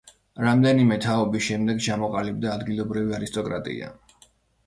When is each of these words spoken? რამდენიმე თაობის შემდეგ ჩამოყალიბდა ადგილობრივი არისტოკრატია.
რამდენიმე 0.43 0.95
თაობის 1.03 1.43
შემდეგ 1.49 1.83
ჩამოყალიბდა 1.87 2.53
ადგილობრივი 2.59 3.17
არისტოკრატია. 3.19 3.91